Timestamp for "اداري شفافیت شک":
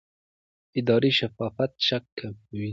0.79-2.03